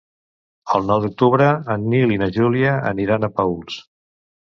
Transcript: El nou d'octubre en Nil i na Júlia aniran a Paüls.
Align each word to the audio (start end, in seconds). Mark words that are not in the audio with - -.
El 0.77 0.87
nou 0.91 1.03
d'octubre 1.03 1.51
en 1.75 1.87
Nil 1.93 2.17
i 2.17 2.19
na 2.25 2.33
Júlia 2.41 2.75
aniran 2.97 3.25
a 3.25 3.35
Paüls. 3.41 3.83